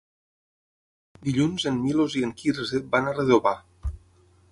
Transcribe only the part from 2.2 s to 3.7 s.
i en Quirze van a Redovà.